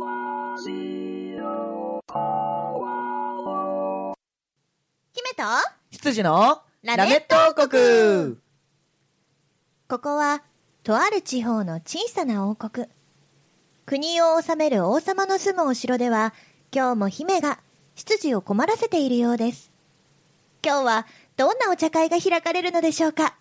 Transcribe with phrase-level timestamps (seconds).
[0.00, 0.06] 姫
[5.36, 5.42] と
[5.90, 8.38] 羊のララメット王国
[9.88, 10.42] ここは、
[10.84, 12.86] とある地方の小さな王国。
[13.84, 16.32] 国を治める王様の住むお城では、
[16.72, 17.58] 今日も姫が
[17.94, 19.70] 執事を困らせているようです。
[20.64, 21.06] 今日は、
[21.36, 23.36] どんなお茶会が開かれるのでしょうか？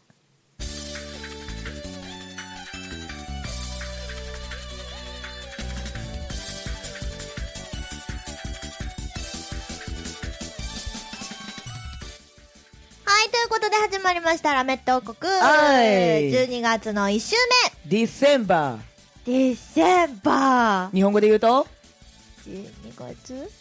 [13.29, 15.31] ということで始まりました、ラメット王国。
[15.31, 16.31] はい。
[16.31, 17.35] 12月の1週
[17.85, 18.77] ディセンバー。
[18.77, 18.83] 目。
[19.25, 20.95] ディセンバー。
[20.95, 21.67] 日本語で言うと
[22.47, 23.51] ？12月？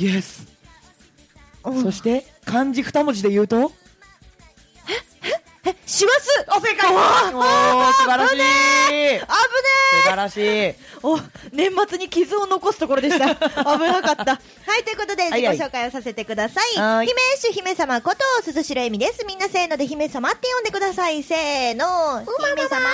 [0.00, 0.48] イエス
[1.64, 1.82] うん。
[1.82, 3.70] そして漢字二文字で言うと？
[5.64, 6.28] え、師走！
[6.56, 6.92] お正解。
[6.92, 8.38] おー素晴らしい
[9.10, 9.26] 危ね
[10.02, 11.18] 素晴らしいえお、
[11.52, 13.34] 年末に傷を残すところでした。
[13.36, 13.38] 危
[13.84, 14.32] なかった。
[14.32, 14.40] は
[14.78, 16.80] い、ということで、自己紹介をさせてください。
[16.80, 19.24] はい姫主姫様こと、鈴代恵美です。
[19.26, 21.22] みんなせーので姫様って呼んでください。
[21.22, 22.88] せーの、姫様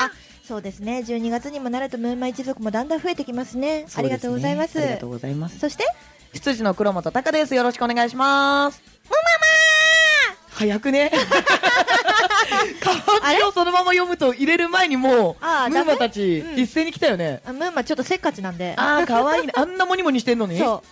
[0.00, 0.10] あ、
[0.46, 1.04] そうですね。
[1.06, 3.86] 12月にもなるとムーマ一族もだんだん増えてきますね。
[3.94, 4.78] ありがとうございます。
[4.78, 5.84] ありがとうございますそして、
[6.32, 9.59] 羊の黒本隆ですよろしくお願いしますムマ
[10.60, 11.10] 早くね
[12.80, 15.14] 漢字をそのまま読むと入れる前にもう
[15.70, 18.74] ムーマたちうん一斉に来たよねマあムーマちょっとせっかちなんで。
[18.76, 20.58] あーかわいいね あんなモニモニしてんのに？
[20.58, 20.86] そう。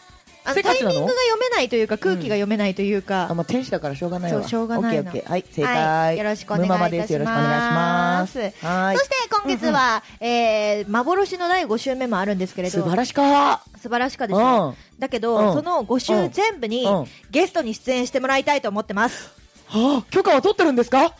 [0.44, 0.94] あのせっかちなの？
[0.94, 4.40] タイミングが読めないというか、空気が読めないというか、あ、まあ、天使だからしょうがないわ。
[4.40, 5.30] そうしょうがないのオッケーオッケー。
[5.30, 5.84] はい、正解。
[6.06, 7.12] はいよろしくお願いいたします。
[7.12, 8.38] よろしくお願いします。
[8.38, 9.04] はいそ。
[9.04, 13.60] して今月は、えー、幻の第5週目もあるんですけれど素晴らしか。
[13.82, 14.76] 素晴らしかでしうょん。
[14.98, 19.30] だけど、うんその5週全部に、うんゲストに出演してもらいたいと思ってます
[19.68, 21.12] はあ、許可は取ってるんですか？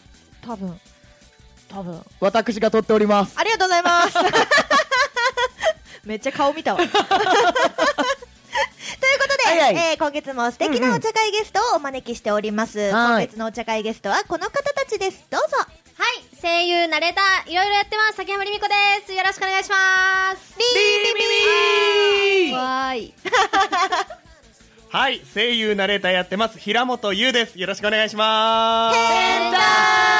[0.43, 0.81] 多分。
[1.69, 2.03] 多分。
[2.21, 3.35] 私が取っております。
[3.39, 4.15] ありがとうございます。
[6.05, 6.79] めっちゃ顔見たわ。
[6.81, 6.99] というこ
[9.29, 9.77] とで、はいはい。
[9.91, 12.91] えー今月も素敵なお茶会ゲストをお招きしております、はい。
[12.93, 15.25] 今月のお茶会ゲストはこの方たちです。
[15.29, 15.57] どうぞ。
[15.59, 15.65] は
[16.13, 18.17] い、声優、ナレーター、いろいろやってます。
[18.17, 18.75] 崎山りみこで
[19.07, 19.13] す。
[19.13, 19.77] よろしくお願いしま
[20.37, 20.55] す。
[20.59, 20.65] リ
[21.13, 21.21] ビ
[22.47, 23.15] ビビわーい。
[24.91, 27.59] はい、声優ナレーターやってます平本優です。
[27.59, 30.18] よろしくお願いします。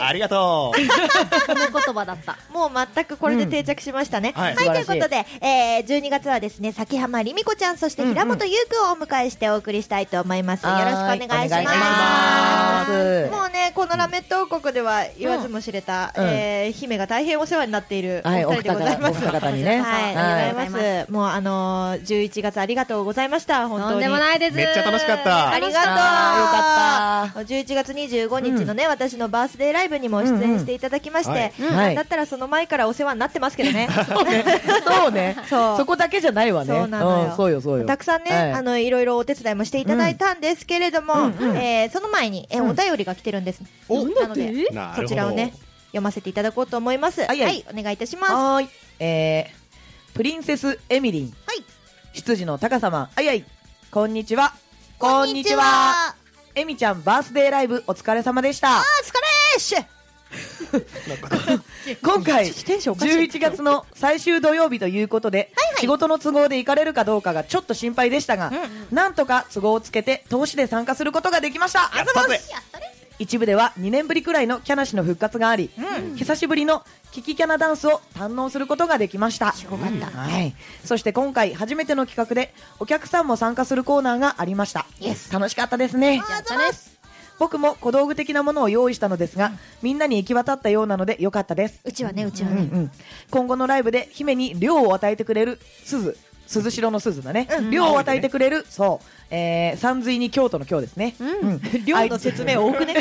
[0.00, 1.46] ありがとう。
[1.46, 2.36] この言葉だった。
[2.52, 4.32] もう全くこれで定着しましたね。
[4.36, 10.64] はい、はいということで、えー、12月はですね、崎浜りみこちゃん、そして平本優くんをお迎えしてお送りしたいと思います。
[10.64, 11.30] よろしくお願いします。
[11.30, 19.20] はいお願いしますもうね、このラメット王国では言わずも知れた、うんえー、姫が大変お世話になっているおはい、お二人でございます。
[19.20, 19.80] 二方にね。
[19.80, 21.12] はい、ありがとうございます。
[21.12, 23.68] もうあのー、11月ありがとうございました。
[23.68, 23.92] 本当に。
[23.92, 24.56] とんでもないです。
[24.56, 25.90] めっちゃ楽しかったありがとう。
[25.90, 26.79] よかっ
[27.28, 33.88] た11月25日のね、私のバースデーライブにも出演していただきまして、うんうんはいだったらその前からお世話になってますけどね。
[34.08, 34.44] そうね。
[34.84, 35.36] そうね。
[35.48, 36.74] そこだけじゃないわね。
[36.74, 37.86] そうなのよんそうよ、そうよ。
[37.86, 43.60] たくさんね、はいあの、いろいろお手伝いもしていただいたんですけれども、うんうんえーその前に、えーうんお便りが来てるんです。
[43.88, 44.52] おなので、
[44.96, 45.52] そちらをね、
[45.88, 47.20] 読ませていただこうと思います。
[47.22, 48.32] は、はいいはいお願いいたします。
[48.32, 48.62] は。
[48.98, 51.26] えー、プリンセスエミリン。
[51.26, 51.32] い。
[52.12, 53.10] 羊の高様。
[53.14, 53.44] あいあい。
[53.90, 54.52] こんにちは。
[54.98, 56.19] こんにちは。
[56.54, 58.78] エミちゃんバースデーライブお疲れ様でした。
[58.78, 59.76] あ、疲れーし
[62.02, 68.52] 今回、ちょっとテンションおかしい11月の最終土曜日ということで、仕事の都合で行かれるかどうかがちょっと心配でしたが、
[68.92, 71.90] なんとか都合をつけて投資で参加することができました。
[71.96, 72.40] やったぜ。
[73.20, 75.70] 一部では2年ぶりくらいのキャナ氏の復活があり、
[76.16, 76.82] 久しぶりの
[77.12, 79.52] キキキャナダンスを堪能することができました。
[79.52, 80.54] はい。
[80.84, 84.86] そして今回初めての企画でお客さんも参加するコーナーがありました。
[85.30, 86.16] 楽しかったですね。
[86.16, 86.98] やったです。
[87.38, 89.52] 僕も小道具的なものを用意したのですが、
[89.82, 91.80] みんなに行き渡ったようなのでよかったです。
[91.84, 92.68] うちはね、うちはね。
[92.72, 92.90] うんうん、
[93.30, 96.16] 今後のライブで姫に涼を与えてくれる鈴
[96.50, 98.66] 鈴代の鈴だね、涼を与えてくれる。
[98.68, 101.60] そう、えー、山水に京都の京ですね、うん。
[101.84, 102.96] 量の説明多くね。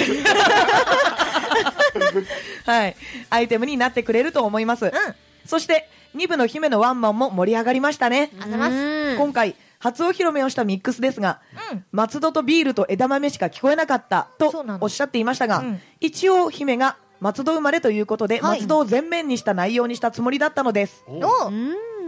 [2.67, 2.95] はい、
[3.31, 4.91] アイテムになってくれると思います、
[5.47, 9.17] そして2部の姫のワンマンも盛り上がりましたね、あざます。
[9.17, 11.39] 今回初お披露目をしたミックスですが、
[11.71, 11.85] うん。
[11.91, 15.81] 松戸とビールと枝豆しか聞こえなかったとおっしゃっていましたが、うん。
[15.99, 18.59] 一応姫が松戸生まれということで、はい。
[18.59, 21.03] 松戸を前面にした内容にしたつもりだったのです。
[21.07, 21.49] お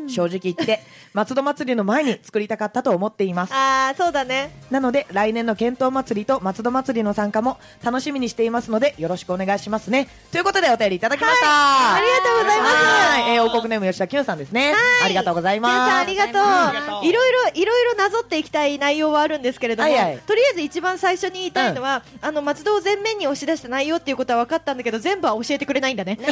[0.07, 0.81] 正直言って
[1.13, 3.53] 松戸祭りの前に作りたかったと思っています。
[3.53, 4.51] あー、そうだね。
[4.69, 10.07] なので来年の検討祭りと松戸祭りの参加も楽しみにしていますのでよろしくお願いしますね。
[10.31, 12.01] ということでお便りいただきました、はい。
[12.01, 12.73] ありがとうございます。
[12.73, 14.73] はい、えー、王国ネーム吉田きゅんさんですね。
[15.03, 15.93] ありがとうござい皆さんます。
[15.95, 16.41] ありがとう。
[16.41, 17.05] ありがとう。
[17.05, 17.11] い。
[17.11, 20.19] ろいろ、いろいろなぞっていきたい内容はあるんですけれども、はいはい。
[20.19, 26.17] とりあえず一番最初に言いたいのは、あの、松戸を前面に押し出した内容っていうことは分かったんだけど、全部は教えてくれないんだね。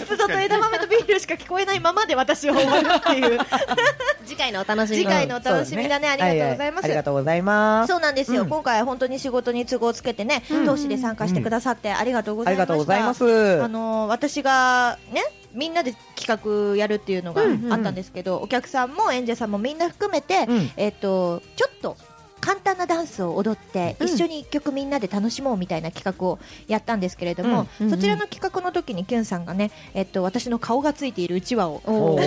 [0.00, 3.38] 松戸と枝豆とビールしか聞こえないないままで私は終わるっていう。
[4.24, 4.96] 次回のお楽しみ。
[4.96, 6.08] 次回のお楽しみだね。
[6.08, 6.82] ありがとうございます。
[6.82, 7.90] ははありがとうございます。
[7.90, 8.48] そうなんですよ、うん。
[8.48, 12.72] 今回は本当に仕事に都合をつけてね、投資で参加してくださってありがとうございました。
[12.74, 13.62] ありがとうございます。
[13.62, 15.22] あのー私がね、
[15.52, 20.70] みんなで企画やるっていうのがあったんですけど、お客さんも演者さんもみんな含めて、うん。
[20.76, 21.96] えっ、とちょっと
[22.42, 27.90] 簡単なダンスを踊って、一緒に一曲みんなで楽しもうみたいな企画をやったんですけれども、うん。
[27.90, 32.18] そちらの企画の時にキュンさんがね、えっと私の顔がついているうちわを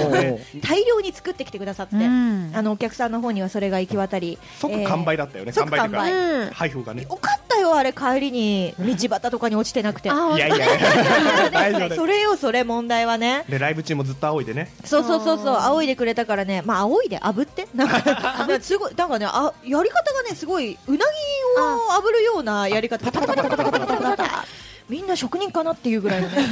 [0.64, 2.52] 大量に作ってきてくださって、うん。
[2.56, 6.10] あのお客さんの方にはそれが行き渡り、即完売だったよね、即完売。
[6.10, 6.50] という完売うん。
[6.50, 7.04] か配布がね。
[7.04, 10.10] よかったよあれ帰りに道端とかに落ちてなくて。
[10.10, 13.44] あいやいやそれよそれ問題はね。
[13.50, 14.72] でライブ中もずっと仰いでね。
[14.86, 16.62] そうそうそうそう仰いでくれたからね。
[16.66, 17.68] まあ仰いで炙って？
[17.76, 18.00] なんか
[18.40, 21.04] なんかすごいなんかねあやり方がねすごいうなぎ
[21.62, 23.12] を炙るようなやり方
[24.88, 26.48] みんな職人かなっていうぐらいのね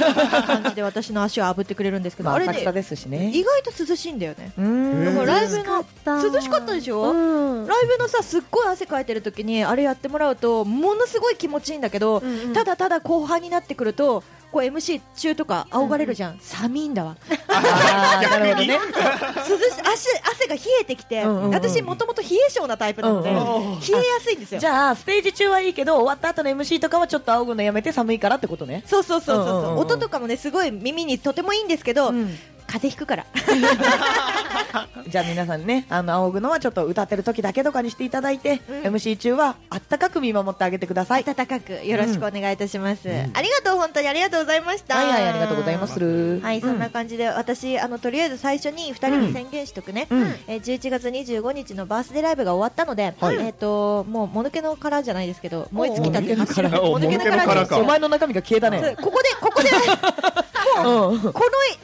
[0.46, 3.30] 感じで私の足を炙ってくれるんですけど、まあ、あれね浅草ですしね。
[3.32, 5.84] 意外と涼しいんだよねライブの
[6.32, 14.22] 涼しかったでしょ、うんライブのさすっごい汗かいてる時にあれやってもらうとものすごい気持ちいいんだけど、うんうんただただ後半になってくると
[14.54, 17.16] こう MC 中とか仰がれるじゃん、寒いんだわ。
[17.48, 18.78] なるほどね。
[18.78, 21.50] 涼し足汗が冷えてきて、うんうんうん。
[21.54, 24.60] 私もともと冷え性なタイプなので、うんうん冷えやすいんですよ。
[24.60, 28.84] じゃあ、ステージ中はいいけど、終わった後の MC とかはちょっと仰ぐのやめて寒いからってことね。
[28.86, 29.78] そうそうそうそう,、うんうんうん。
[29.78, 32.38] 音とかもねすごい耳にとてもいいんですけど、うん
[32.74, 33.24] 風邪ひくから。
[35.06, 38.94] じゃあ皆さんね、あの、仰ぐのはちょっと歌ってる時だけとかにしていただいて、うん。
[38.94, 41.24] MC 中はあったかく見守ってあげてください。
[41.24, 46.40] 温かくよろしくお願いいたします、ありがとう本当にありがとうございましたはいはい、ありがとうございます。
[46.40, 50.22] はい、そんな感じで私あのとりあえず最初に2人に宣言しとくね、うん。
[50.48, 53.36] えー11月25日のバースデーライブが終わったので、はい。
[53.36, 58.96] えっ、ともうもぬけの殻じゃないですけど燃え尽きたっていう話おもぬけの殻お前の中身が消えたね。
[59.00, 59.70] ここでここで
[60.84, 61.18] の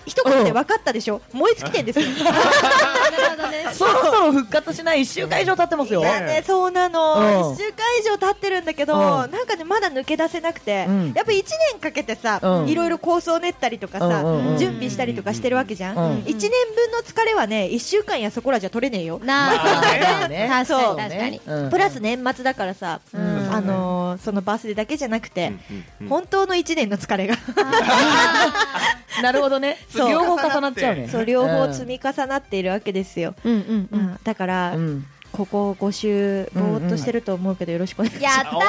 [0.06, 1.20] 一言で分かったでしょ？
[1.32, 2.06] 燃え尽きてんですよ。
[3.72, 6.02] そろそろ復活しない1週間以上経ってますよ。
[6.02, 7.52] ね、そうなの、うん。
[7.54, 9.30] 1週間以上経ってるんだけど、うん。
[9.30, 11.12] なんかね、まだ抜け出せなくて、うん。
[11.14, 12.68] やっぱ1年かけてさ、うん。
[12.68, 14.22] いろいろ構想練ったりとかさ、
[14.58, 16.02] 準備したりとかしてるわけじゃん、うん。
[16.22, 16.50] 1年分
[16.92, 19.20] の疲れはね、1週間やそこらじゃ取れねえよ。
[19.22, 19.54] なあ
[20.48, 20.96] まあ そう。
[21.70, 23.50] プラス年末だからさ、ん。
[23.52, 25.52] あのーそのバースデーだけじゃなくて、
[26.08, 27.36] 本当の1年の疲れが、
[29.22, 29.78] なるほどね。
[29.88, 31.08] そう両方重なっちゃうね。
[31.08, 33.34] そう両方積み重なっているわけですよ。
[33.44, 35.06] うんうんううんんだから、うん。
[35.32, 38.36] ここ5週、ぼーっとしてると思うけど、よろしくお願いします。
[38.36, 38.60] やったーボケ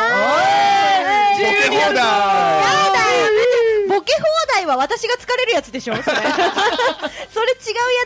[1.50, 2.91] 放題ボケ放題
[4.72, 5.96] は私が疲れるやつでしょ？
[5.96, 6.04] それ。
[6.12, 6.32] それ違うや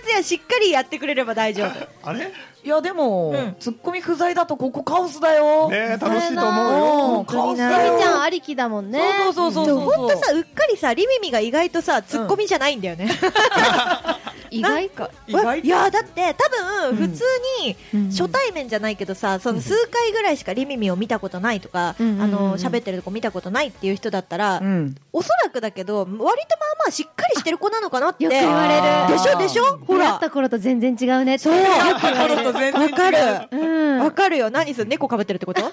[0.05, 1.69] つやしっかりやってくれれば大丈夫。
[2.09, 2.31] あれ？
[2.63, 3.55] いやでも、うん。
[3.59, 5.69] ツッコミ不在だとここカオスだよ。
[5.69, 7.19] ねえ楽しいと思うよ。
[7.19, 7.93] うんカオスだなよ。
[7.95, 10.17] みちゃんありきだもんねそうそうそうそうそう。
[10.17, 13.07] さうっかりさリミミが意外とさツッコミじゃないんだよね、
[14.59, 15.09] 意外か。
[15.27, 16.95] 意外いやだって多分うん。
[16.95, 17.23] 普通
[17.61, 17.75] に
[18.11, 24.95] 初対面じゃないけどさその数回ぐらいしかリミミを見たことないとか、うんあの喋ってるとこ見たことないっていう人だったら、うん。
[25.13, 26.41] おそらくだけど割とまあま
[26.87, 28.77] あしっかりしてる子なのかなってよく言われ
[29.09, 29.17] る。
[29.17, 29.77] でしょでしょ？
[29.85, 31.55] ほ出会らった頃と全然違うねそう。
[31.55, 33.17] よく言われるわかる。
[33.51, 33.57] う
[33.97, 33.99] ん。
[33.99, 34.49] わかるよ。
[34.49, 35.61] 何する猫かぶってるってこと？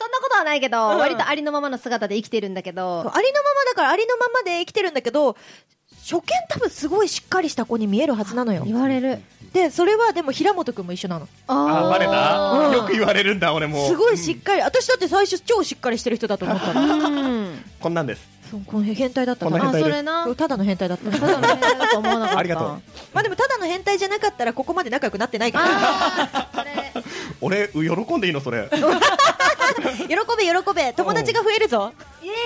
[0.00, 3.00] そんなことはないけど、割とありのままの姿で生きてるんだけど。
[3.00, 5.36] ありのままだからありのままで生きてるんだけど
[6.08, 8.62] 初見多分すごいしっかりした子に見えるはずなのよ。
[8.64, 9.20] 言われる。
[9.52, 11.28] でそれはでも平本君も一緒なの。
[11.46, 12.68] あバレた？
[12.68, 12.72] うん。
[12.72, 13.86] よく言われるんだ俺も。
[13.86, 14.62] すごいしっかり。
[14.62, 16.80] 私だって最初超しっかりしてる人だと思ったの。
[16.80, 17.64] うん。
[17.78, 18.26] こんなんです。
[18.50, 19.60] そうこの変態だったな。
[19.60, 20.34] 変態それな。
[20.34, 21.10] ただの変態だった。
[21.10, 22.38] ただの変態だと思わなかった。
[22.38, 22.68] ありがとう。
[23.12, 26.48] まあでもただの変態じゃなかったらここまで仲良くなってないから。
[27.42, 28.70] 俺喜んでいいのそれ。
[28.72, 30.92] 喜べ喜べ。
[30.94, 31.92] 友達が増えるぞ。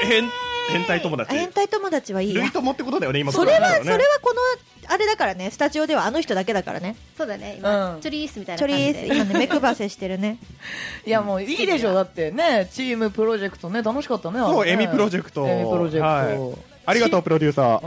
[0.03, 0.29] 変
[0.71, 1.35] 変態友達。
[1.35, 2.43] 変態友達はいいや。
[2.43, 3.33] 類友ってことだよね今。
[3.33, 4.41] それはそれはこの
[4.89, 5.51] あれだからね。
[5.51, 6.97] スタジオではあの人だけだからね。
[7.17, 8.01] そうだね今、うん。
[8.01, 10.39] チョリースみたいなチョリー今ね目配せしてるね。
[11.07, 11.95] いやもういいでしょ。
[11.95, 15.47] だってねチームプロジェクトね楽しかったねそうエミプロジェクト。
[15.47, 16.51] エミプロジェクト。
[16.51, 17.81] はいありがとうプロデューサー。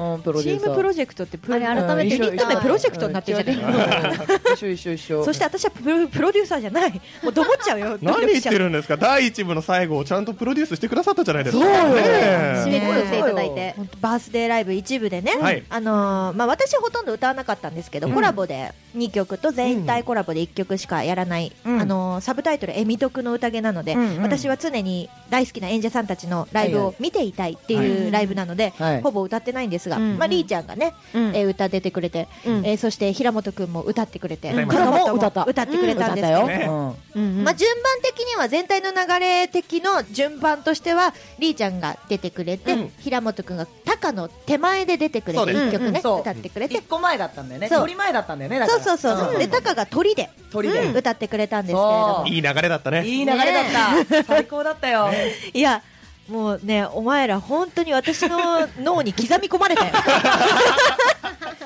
[0.43, 4.53] チームプロジェクトってプロあれ改めてユニット名プロジェクトになってるじゃないうん。
[4.53, 5.25] 一緒一緒一緒。
[5.25, 6.91] そして私はプロプロデューサーじゃない。
[7.23, 7.97] もうどもっちゃうよ。
[8.01, 8.97] 何言ってるるんですか？
[8.97, 11.65] 第一部の最後をちゃんとプロデュースしてくださったじゃないですか。
[11.65, 11.97] そう。
[11.97, 13.75] 締めくくっていただいて。
[14.01, 15.63] バースデーライブ一部でね、はい。
[15.69, 18.13] あのーまあ、私ほとんど歌わなかったんですけど、うん。
[18.13, 18.73] コラボで。
[18.95, 21.81] 2曲と全体コラボで1曲しかやらない、うん。
[21.81, 30.17] あのーサブタイトル「えみとくの宴」なので、私は常に大好きな演者さんたちのライブを見ていたいっていうライブなので、ほぼ歌ってないんですが、うん。
[30.17, 31.35] まあ、りーちゃんがね、うん。
[31.35, 32.65] えー歌出てくれて、うん。
[32.65, 34.85] えーそして平本くんも歌ってくれて、歌いました。
[34.85, 35.43] 倉本も歌った。
[35.43, 36.43] 歌ってくれたんですけ。
[36.43, 36.69] ね。
[37.15, 37.43] うん。
[37.43, 42.91] まあ、順番的には全体の流れ的の順番としてはりーちゃんが出てくれて、うん。
[42.99, 45.67] 平本くんが高の手前で出てくれてそうです。
[45.67, 46.75] 一曲ね、歌ってくれて。
[46.75, 47.67] 一個前だったんだよね。
[47.69, 47.79] そう。
[47.81, 48.57] 鳥前だったんだよね。
[48.67, 49.37] そうらそうそう。
[49.37, 50.85] でタカが鳥で鳥で。
[50.95, 51.89] 歌ってくれたんですけれど
[52.19, 52.23] も。
[52.27, 53.05] いい流れだったね。
[53.05, 54.23] いい流れだった。
[54.23, 55.09] 最高だったよ。
[55.53, 55.81] いや
[56.27, 59.91] もうねお前ら本当に私の 脳に刻み込まれたよ。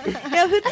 [0.10, 0.70] いや普通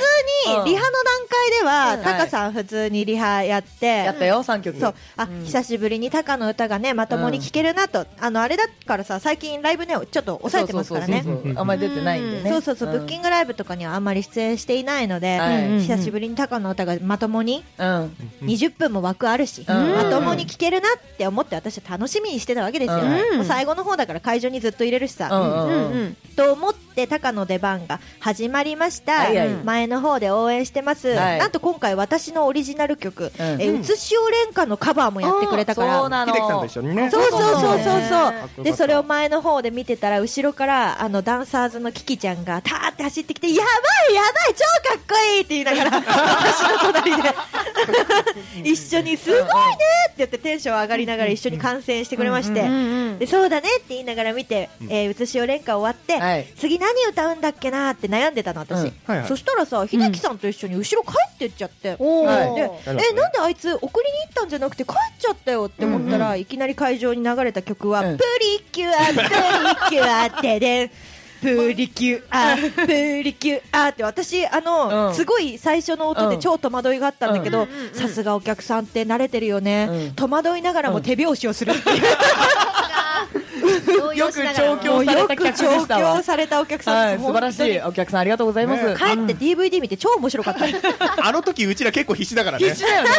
[0.48, 0.64] うん。
[0.66, 2.04] にリハの段階では、うん。
[2.04, 4.80] タカさん普通にリハやって、やったよ、三曲。
[4.80, 4.96] そう。
[5.18, 5.44] あ、ん。
[5.44, 11.24] 久しぶりにタカの歌がねまともに聴けるなと、あのあれだからさ最近ライブねちょっと抑えてますからね。
[11.56, 12.50] あんまり出てないんでね。
[12.50, 15.82] そうそうそう、ブッキングライブとかにはあんまり出演していないので、はい。
[15.82, 18.16] 久しぶりにタカの歌がまともにうん。
[18.44, 19.96] 20分も枠あるし、うん。
[19.96, 29.50] まともに聴けるなって思って私は楽しみにしてたわけですよ、最後の方だから会場にずっと入れるしさ、うんうんと思ってタカの出番が始まりました、はいはい。
[29.64, 31.40] 前の方で応援してます、はい。
[31.40, 33.60] なんと今回私のオリジナル曲「うん。
[33.60, 36.00] えうつしおれんか」のカバーもやってくれたから。
[36.00, 36.36] そうなの。
[36.36, 37.98] そうそうそうそうそ
[38.30, 38.34] う。
[38.56, 47.34] そうでそれを前の方で見てたら後ろからあのダンサーズのキキちゃんがターって走ってきてやばいやばい超かっこいいって言いながら私の隣で。
[48.64, 53.20] 一緒にすごいねって言ってテンション上がりながら一緒に観戦してくれまして、うんうん。
[53.20, 56.46] でそうだねって言いながら見て、えー、うつしおれんか終わって、はい。
[56.58, 58.94] 次何歌うんだっけなって悩んでたの私、うん。
[59.06, 59.28] はいはい。
[59.28, 62.56] そしたらさ秀樹さんと一緒に後ろ帰ってっちゃって、おはい。
[62.56, 68.18] でーえなんであいつ送りに行ったんじゃなくて帰っちゃったよって思ったら、いきなり会場に流れた曲は、うん。
[68.18, 68.24] プ
[68.60, 70.92] リキュアプリキュアってで
[71.42, 74.04] プリキュアプリキュアって。
[74.04, 75.16] 私あの、うん。
[75.16, 77.70] すごい最初の音で超戸惑いがあったんだけど、うん。
[77.70, 77.88] うん。
[77.88, 77.94] うん。
[77.94, 80.16] さすがお客さんって慣れてるよね、うん。
[80.16, 82.02] 戸惑いながらも手拍子をするっていう、
[84.16, 87.80] よく調教された客で調したわ教されたお客さんはい、です素晴らしい。
[87.82, 88.86] お客さんありがとうございます。
[88.86, 90.66] ね帰って DVD 見て超面白かった。
[91.26, 93.10] あの時うちら結構必死だからね必死だよね。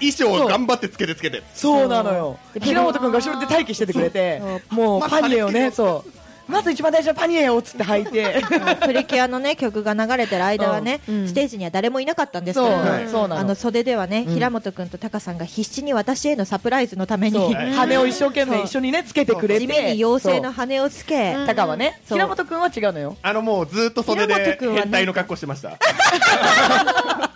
[0.00, 2.38] 衣装を頑張ってつけてつけてそうなのよ。
[2.54, 6.17] で平本君が後ろで待機しててくれてそ、もうまあパニエをね、羽そう。
[6.48, 8.42] まず一番大事なパニエをつって履いて。
[8.80, 11.28] プリキュアのね曲が流れてる間はね、うん。
[11.28, 12.70] ステージには誰もいなかったんですけそう。
[12.70, 13.40] ど、うなの。
[13.40, 13.54] あの。
[13.54, 14.34] 袖ではね、うん。
[14.34, 19.66] 平本君とタカさんが必死に私へのサプライズのために、羽を一生懸命一緒にね、つけてくれて。
[19.66, 21.46] 地味に妖精の羽をつけ、そう。
[21.46, 23.16] 高はね、平本君は違うのよ。
[23.22, 24.80] あのもうずっと袖平本で君はね。
[24.82, 25.76] 変態の格好してました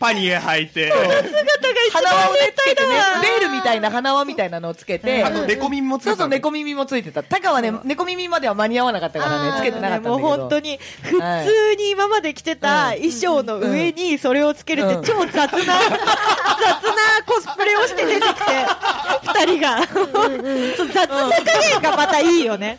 [0.00, 0.90] パニエ履いて。
[1.92, 7.22] 鼻輪をね、つけてね、ベールみたいな鼻輪みたいなのをつけて、あと猫耳もつそうそう、猫耳もついてた。
[7.22, 10.18] タカはね、猫耳までは間に合わなかったからね、つけてなかったんだけど。
[10.18, 15.74] もう本当に普通に今まで着てた衣装の上にそれをつけるってうん超雑な、 雑な
[17.26, 18.42] コスプレをして出てきて
[19.22, 19.80] 二人が。
[19.80, 22.78] 雑さ加減がまたいいよね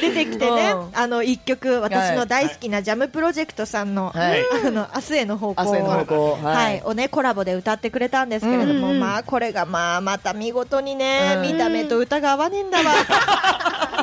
[0.00, 0.98] 出てきてね、うん。
[0.98, 4.40] あの一曲私の大好きなジャムプロジェクトさんの、はい。
[4.66, 6.78] あの明日への方向明日への方向ははい。
[6.78, 6.82] い。
[6.82, 11.42] をねコラボで歌ってくれたんですけれども、うんまあこれがまあまた見事にね、うん。
[11.42, 12.84] 見た目と歌が合わねえんだわ。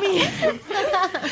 [0.00, 0.20] み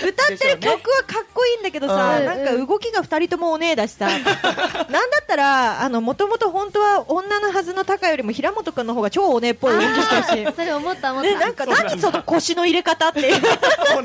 [0.09, 2.25] 歌ってる曲はかっこいいんだけどさ、うん。
[2.27, 10.55] なんか動きが2人ともお姉だしさ、なんだったら、あの、もともと本当は女のはずのタカよりも平本くんの方が超お姉っぽい演技してるし。
[10.57, 13.37] それ思った思っね、たなんか何その腰の入れ方っていう。
[13.39, 13.43] うん、
[13.97, 14.03] そ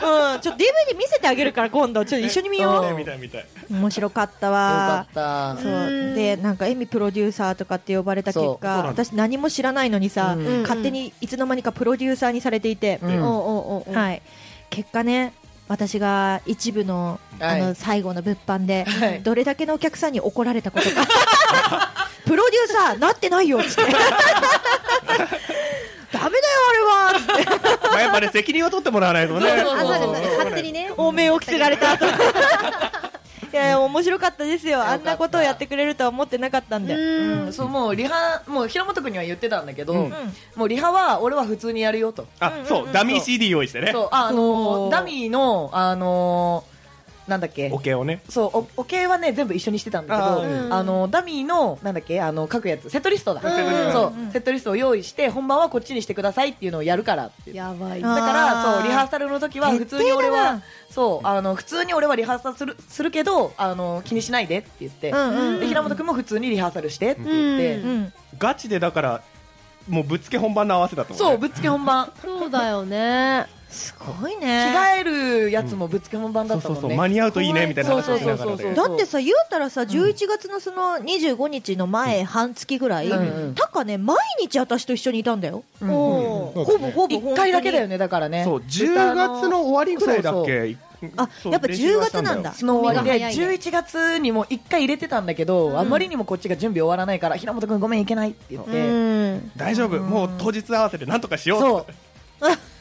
[0.00, 2.84] なんだちょっと DVD 見せてあげるから今度、ちょっと一緒に見よう。
[2.84, 2.94] ん。
[2.94, 2.96] う。
[2.96, 3.46] みたいみたい。
[3.70, 5.54] 面白かったよわか。
[5.54, 5.62] った。
[5.62, 6.14] そう。
[6.14, 10.62] でなんかエミプロデューサーとかって呼ばれた結果私何も知らないのにさ、うん。
[10.62, 13.22] 勝手にいつの間にかプロデューサーにされていて、うん。
[13.22, 13.32] おう
[13.76, 14.22] おうおはい、
[14.70, 15.32] 結果ね
[15.68, 17.60] 私が一部の,、はい。
[17.60, 19.22] あの最後の物販で、はい。
[19.22, 21.06] どれだけのお客さんに怒られたことか。
[22.26, 23.68] プロデューサーなってないよって
[26.12, 27.80] ダメだよあれは。
[27.90, 29.40] まあやっぱね責任を取ってもらわないとね。
[29.40, 30.92] そうそうあそう勝手にね。
[30.96, 31.92] お面を着せられた。
[31.92, 32.06] 後
[33.52, 34.82] いやいや面白かったですよ。
[34.82, 37.46] あんなことをやってくれるとは思ってなかったんで、うん。
[37.46, 40.14] うん、そうもうリハもう平本君には言ってたんだけど、うん。
[40.56, 42.26] もうリハは俺は普通にやるよと。
[42.40, 43.92] あそうダミー CD 用意してね。
[43.92, 46.71] そうああのそうーダミーのあのー
[47.28, 47.70] なんだっけ？
[47.72, 48.20] オケをね。
[48.28, 52.20] そうおおけはね全部一緒にしてたんだけどああ、ーのダミーのなんだっけ？
[52.20, 52.90] あの書くやつ。
[52.90, 54.32] セットリストだ、セットリストそう。
[54.32, 58.04] セットリストを用意して本番はこっちにしてくださいっていうのをやるからやばい。
[58.04, 65.60] あだからそうリハーサルの時は普通に俺はそうあの普通に俺はリハーサルするするけどあの気にしないでって言って、うんうんうん。
[65.60, 68.12] で平本君も普通にリハーサルしてって言って、うんうん。
[68.38, 69.22] ガチでだから
[69.88, 72.12] もうぶっつけ本番の合わせだと思そうぶっつけ本番。
[72.22, 73.46] そうだよね。
[73.68, 78.48] すごい着ね替えるやつもぶっつけ本番だそうったもんね、そうそう間に合うといいねみたいな話をしながらそうそう。
[78.48, 83.44] そうでそうだってさ言うたらさ11月のその25日の前半月ぐらい、うん。
[83.46, 85.90] うんタカね毎日私と一緒にいたんだよ、うん。
[85.90, 88.44] おうんほぼほぼ一回だけだよねだからね。
[88.44, 88.58] そう。
[88.60, 90.76] 10月の終わりぐらいだっけ？
[91.16, 92.36] あそうやっぱ10練習はしたんだよ。
[92.36, 92.52] 月なんだ。
[92.52, 98.92] スノー終わりで身が早いね11月にも1回入れてたんだけど、あまりにもこっちが準備終わらないから平本君ごめんいけないって言って、う
[99.36, 99.52] ん。
[99.56, 99.98] 大丈夫。
[100.00, 101.60] もう当日合わせてなんとかしよう。
[101.60, 101.86] そう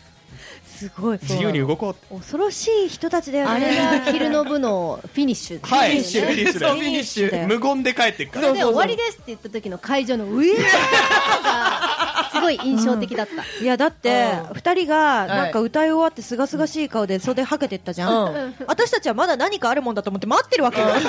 [0.82, 1.20] すごい。
[1.22, 3.54] 自由に動こう恐ろしい人たちだよね。
[3.54, 3.60] あ
[3.94, 5.60] れが昼の部のフィニッシュ。
[5.62, 6.60] はいフィニッシュフィニッシュで。
[6.60, 8.48] そうフィニッシュだよ無言で帰っていくから。
[8.48, 14.54] それで終わりですって言った時の会場のウェーがすごい印象的だった、いやだってうん。
[14.56, 15.28] 二人がい。
[15.28, 18.56] なんか歌い終わってすがすがしい顔で袖はけてったじゃん、うん。
[18.66, 21.02] 私たちはまだ何かあるもんだと思って待ってるわけよ、 で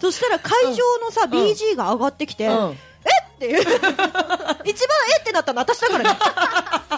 [0.00, 2.78] そしたら会場のさ、BG が上がってきて、うん
[3.36, 3.60] っていう。
[4.64, 6.18] 一番えってなったの私だからね。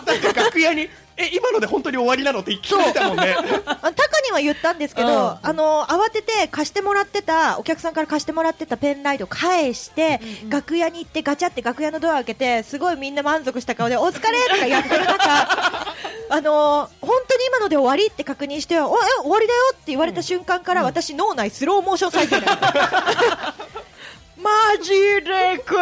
[0.06, 2.40] なんか楽屋にえ今ので本当に終わりなの？
[2.40, 3.36] って聞いてたもんね。
[3.66, 5.14] あタカには言ったんですけど、うん。
[5.42, 15.24] あの慌てて貸してもらってたお客さんから貸してもらってたペンライト返して、楽屋に行ってガチャって楽屋のドア開けてすごいみんな満足した顔でお疲れとかやってる中
[16.30, 22.58] あの本当に今ので終わりって確認しておえ終わりだよって言われた瞬間から、私脳内スローモーション再生だよ
[24.42, 24.50] マ
[24.82, 24.90] ジ
[25.24, 25.74] でか。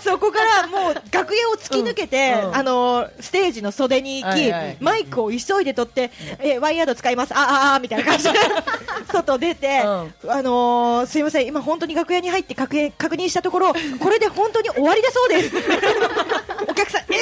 [0.02, 2.48] そこからもう楽屋を突き抜けて、うん。
[2.48, 4.76] うんあのステージの袖に行き、はいはい。
[4.80, 8.38] マイクを急いで取って、えワイヤード使います、あああみたいな感じで。
[9.12, 10.30] 外出て、うん。
[10.30, 15.56] あのーすいません、今本当に楽屋に入って確認確認したところ、これで本当に終わりだそうです。
[16.68, 17.16] お客さん、え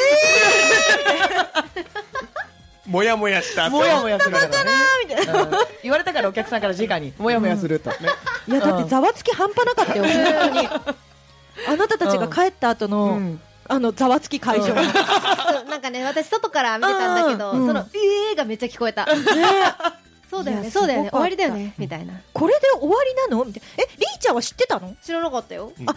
[2.88, 4.73] もやもやしたもやもやするからね。
[5.04, 5.42] ーみたいな。
[5.42, 5.50] うん
[5.83, 7.95] 言われたからお客さんから直にもやもやすると、い
[8.52, 10.68] や、だってざわつき半端なかったよ、本当に。
[11.68, 13.40] あなたたちが帰った後の、うん。
[13.68, 14.75] あの、ざわつき会場。
[14.75, 17.66] なんかね私外から見てたんだけど、うん。
[17.66, 19.07] その「えー」がめっちゃ聞こえた。
[20.30, 22.12] そうだよねそうだよね終わりだよねみたいな。
[22.35, 23.45] これで終わりなの？
[23.45, 23.85] みたいな。
[23.85, 24.95] え、リーちゃんは知ってたの？
[25.02, 25.73] 知らなかったよ。
[25.75, 25.95] あ、みんな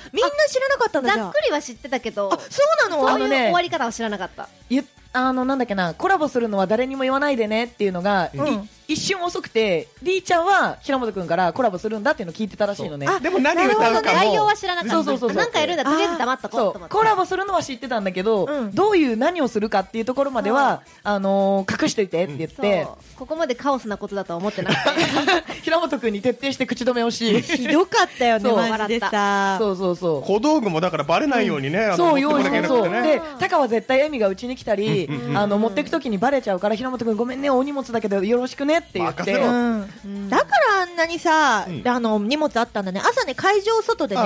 [0.48, 1.26] 知らなかったんだ、じゃあ。
[1.26, 1.44] ざっく。
[1.46, 3.08] りは知ってたけどあ、そうなの？
[3.08, 4.48] そういうあのね終わり方は知らなかった。
[4.70, 8.48] ゆあのなんだっけなコラボするのは誰にも言わないでねっていうのが、うん。
[8.48, 13.08] い一瞬遅くてりーちゃんは平本君からコラボするんだっていうのを聞いてたらしいのね。
[13.08, 14.96] あでも何歌うか内容もは知らなかった。
[14.96, 16.86] そうそうそうそうなんかやるんだとりあえず黙っとこうとそ思って。
[16.86, 16.90] う。
[16.90, 18.72] コラボするのは知ってたんだけど、うん。
[18.76, 22.98] どういう何をするかっていうところまではあのー隠しておいてって言って、そう。
[23.18, 27.42] ここまでカオスなことだとは思ってなくて 平本君に徹底して口止めをし。
[27.42, 28.58] ひどかったよね、そう。
[28.58, 29.56] マジでさ。
[29.60, 30.24] そうそうそう。
[30.24, 40.30] 小道具もだからバレないようにね、あのそう用意してそうでタカは絶対エミがうちに来たり、うんうんうんあの持っていくときにバレちゃうから平本君ごめんねお荷物だけどよろしくねって言ってうん。
[40.30, 41.88] だからあんなにさ、うん。
[41.88, 43.02] あの荷物あったんだね。
[43.04, 44.22] 朝ね会場外でね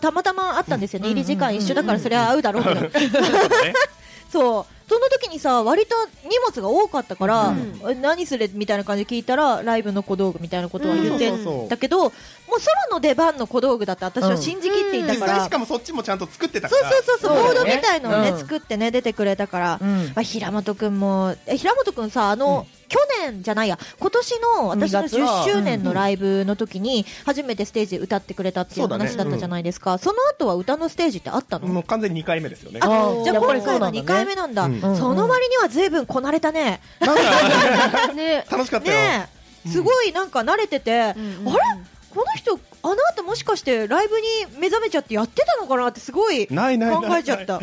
[0.00, 1.14] たまたまあったんですよね、うん。
[1.14, 2.90] 入り時間一緒だからそれは合うだろうけど、ね。
[4.30, 4.66] そう。
[4.90, 7.80] その時にさ割と荷物が多かったから、うん。
[7.88, 12.10] え何するみたいな感じで聞いたらライブの小道具みたいなことは言ってうんそうそうそうだけど、もう
[12.60, 16.90] ソロの出番の小道具だって私は信じきっていたから、実際しかもそっちもちゃんと作ってたから。
[16.90, 18.38] そうそうそうそう、ボードそうだよねみたいのをね、うん。
[18.38, 20.06] 作ってね、出てくれたから、うん。
[20.08, 29.96] まあ、平本くんも、え、平本くんさ、あの、去年じゃないや、今年の私の2月は10周年のライブの時に、初めてステージで歌ってくれたっていう話だったじゃないですか。
[29.98, 32.80] その後は歌のステージってあったの、もう完全に2回目ですよね。
[32.82, 34.64] あーじゃあ今回は2回目なんだ。
[34.64, 36.80] うんその割には随分こなれたね。
[38.50, 39.26] 楽しかったよ、
[39.70, 44.26] すごいなんか慣れてて、あれうんこの人、あの後もしかしてライブに
[44.58, 47.60] 目覚めちゃってやってたのかなってすごい考えちゃった。
[47.60, 47.62] い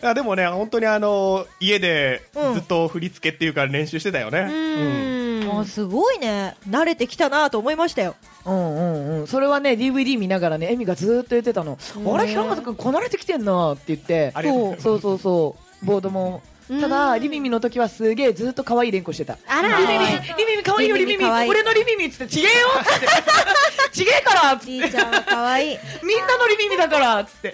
[0.00, 2.54] やでもね本当にあの家でうん。
[2.54, 5.60] ずっと振り付けっていうか練習してたよね、うん。
[5.60, 6.56] あすごいね。
[6.68, 8.14] 慣れてきたなと思いましたよ。
[8.44, 11.78] うんうんうん、それはね DVD 見ながらねエミがずーっと言ってたの、
[12.14, 14.32] あれ平本君こなれてきてんなって言って。
[14.34, 16.42] ありがとうそうそうそうボードも。
[16.80, 19.38] ただリミミの時はすげえずーっと可愛い連呼してた。
[19.46, 19.78] あら。
[19.78, 20.06] リミミ
[20.38, 21.24] リミミ可愛いよリミミ。
[21.24, 23.06] 俺のリミミっつってちげえよっつって
[23.96, 24.52] ちげえから。
[24.52, 25.78] っつってじいちゃんは可愛い。
[26.04, 27.20] みんなのリミミだから。
[27.20, 27.52] っつって。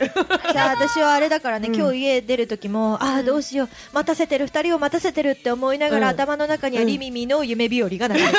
[0.52, 3.68] じゃあ私はあれだからね、今日家出る時もああどうしよう。
[3.92, 6.14] 待たせてる二人を待たせてるって思いながら、うん。
[6.14, 8.38] 頭の中にはリミミの夢日和が流れて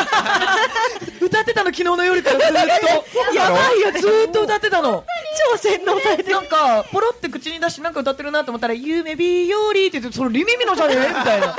[1.22, 3.34] 歌ってたの昨日の夜からずーっと。
[3.36, 5.04] やばいよずーっと歌ってたの。
[5.52, 10.96] 超洗脳されてるなんかポロって口に出してなんか歌ってるなと思ったら夢日和って言ってそのリミミのじゃね？
[10.96, 11.48] えみたいな。
[11.48, 11.56] あ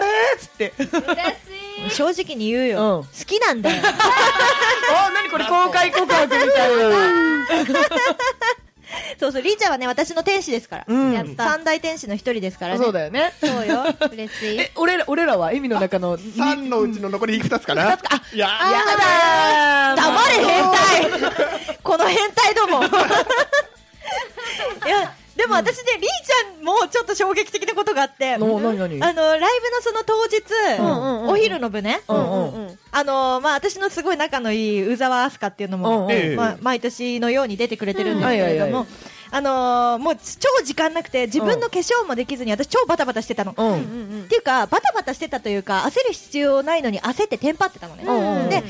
[0.00, 0.06] れ？
[0.36, 0.72] っつって。
[0.78, 3.04] 嬉しい正直に言うよ、うん。
[3.04, 3.82] 好きなんだよ。
[3.84, 6.84] あ何これ公開告白みたいな。
[9.18, 11.12] そうそうりーちゃんはね私の天使ですから、うん。
[11.12, 11.44] やった。
[11.44, 12.84] 三大天使の一人ですからね。
[12.84, 13.32] そうだよね。
[13.40, 13.84] そうよ。
[14.12, 14.58] 嬉しい。
[14.60, 15.52] え俺ら俺らは？
[15.52, 18.48] エミの中の3のうちの残り2つかな、いやや
[19.94, 19.96] だー。
[19.96, 21.78] 黙れ変態。
[21.82, 22.84] この変態ども。
[22.84, 22.86] い
[24.88, 28.38] やでも私ね、りーちゃんもちょっと衝撃的なことがあって、
[29.02, 30.40] あの、ライブのその当日、
[31.32, 32.00] お昼の部ね、
[32.92, 36.06] あの、まあ、私のすごい仲のいい宇沢明日香っていうのも、
[36.60, 38.86] 毎年のように出てくれてるんですけれども、
[39.34, 43.54] あのーもう超時間なくて、自分の化粧もできずに、私超バタバタしてたの。
[43.56, 44.24] うん。
[44.24, 48.04] っていうか、バタバタしてたというか、焦る必要ないのに焦ってテンパってたのね。
[48.06, 48.66] うんうんうんで、ああ、ど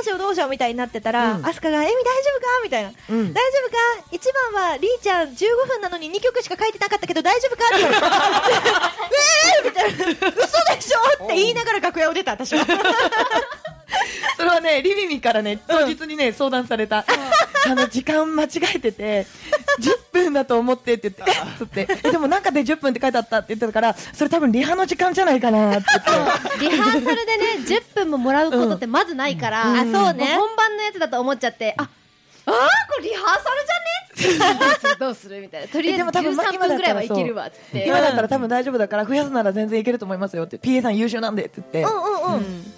[0.00, 2.46] うしようどうしようみたいになってたら、うんアスカが、エミ大丈夫か？
[2.64, 2.90] みたいな。
[3.10, 3.76] うん大丈夫か？
[4.10, 5.34] 一番は、リーちゃん15
[5.68, 7.64] 分なのに2曲しか書いてなかったけど大丈夫か？
[7.66, 8.06] って言われて、
[9.20, 10.28] えーみたいな。
[10.28, 11.24] 嘘でしょ？
[11.24, 12.64] って言いながら楽屋を出た、私は。
[14.36, 17.04] それはね、リミミからね、当日にね、相談された。
[17.66, 19.26] あの、時間間違えてて、
[19.80, 25.84] 10分だと思ってって言って、つって、えでもなんかで10分って書いてあったって言ってたから、それ多分リハの時間じゃないかなって。
[25.88, 26.68] 言って。
[26.70, 29.94] リハーサルでね、 10分ももらうことってまずないから、うん。
[29.94, 30.34] あそうね。
[30.36, 34.58] も本番のやつだと思っちゃって、あ、あーこれリハーサルじゃね？
[34.58, 35.68] どうするどうするみたいな。
[35.68, 37.86] とりあえずでも多分13分ぐらいはいけるわ、つって。
[37.86, 40.56] 今だったら多分大丈夫だから増やすなら全然いけると思いますよって。
[40.58, 41.60] PA さん優秀なんでって。
[41.60, 42.38] 言って、うんうん。
[42.38, 42.72] うん。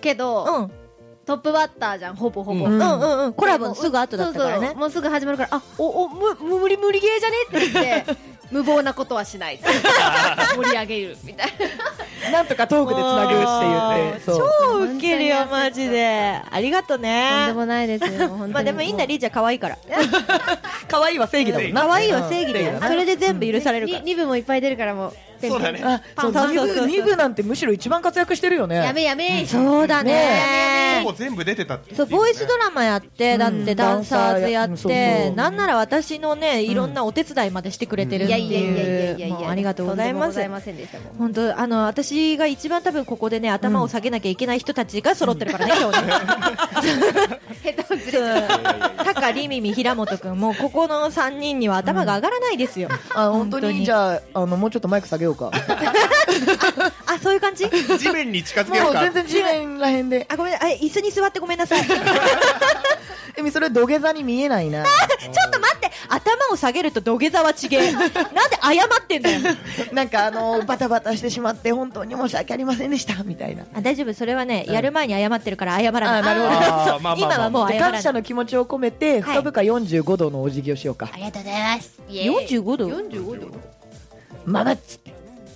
[0.00, 0.83] けど、うん。
[1.26, 2.66] トップバッターじゃん、ほぼほぼ。
[2.66, 3.32] うんうんうんうん。
[3.32, 4.74] コラボのすぐ後だったからね。
[4.74, 7.36] もうすぐ始まるから、あ、お、お、む、無理無理ゲーじゃね？
[7.48, 8.16] って言って、
[8.50, 9.58] 無謀なことはしない。
[10.54, 11.52] 盛り上げる、みたい
[12.24, 12.30] な。
[12.30, 16.40] なんとかトークでつなぐって言ってそう超ウケるよ、マジで。
[16.50, 17.52] ありがとうとんでね。
[17.54, 19.78] もないですよ、まあでもいいんだ、リーちゃん可愛いから。
[20.88, 22.72] 可愛いは正義だもんな可愛いは正義だよ。
[22.74, 24.00] うんそれで全部許されるから。
[24.00, 25.14] リブもいっぱい出るからもう。
[25.40, 25.80] そうだね。
[25.84, 26.86] あそうそうそうそうそう。
[26.86, 28.76] 2部2部なんてむしろ一番活躍してるよね。
[28.76, 29.46] やめやめ。
[29.46, 31.02] そうだほね。
[31.04, 39.48] ぼ全部出てたってそう、ボイスドラマやって、だってダンサーズやって、うんなんなら私のね、いろんなお手伝いまでしてくれてるっていやいやいやいやいやいいう。
[39.48, 40.34] ありがとうございます。
[40.34, 40.60] とんでもござい。
[40.60, 41.16] ませんでしたもん。
[41.16, 46.12] 本当あの私が一番多分ここでね頭を下げなきゃいけない人たちが揃ってるからね、今日ね。
[49.04, 52.88] タカ、リミミ、平本くん、もうここの3人には頭が上がらないですよ。
[53.14, 53.84] あ本当に。
[53.84, 55.50] じゃああのもうちょっとマイク下げようか。
[57.06, 57.68] あ、そういう感じ？
[57.98, 59.00] 地面に近づけようか。
[59.02, 60.26] もう全然地面らへんで。
[60.30, 61.86] あ、ごめん、あ、椅子に座ってごめんなさい。
[61.86, 61.98] ちょっ
[63.36, 64.84] えみそれ土下座に見えないな。
[65.52, 67.92] と待って、頭を下げると土下座はちげえ。
[67.92, 69.40] なんで謝ってんだよ。
[69.92, 73.22] なんかあのバタバタしてしまって本当に申し訳ありませんでした。
[73.24, 73.64] みたいな。
[73.74, 76.20] あ、大丈夫、それはね、やる前に謝ってるから謝らない。
[76.20, 77.10] あなるほど。
[77.10, 77.90] あ今はもう謝らない。
[77.90, 81.08] で感謝の気持ちを込めて深々45度のお辞儀をしようか。
[81.12, 82.00] ありがとうございます。
[82.08, 83.74] 45度？45度？
[84.44, 85.00] ママッチ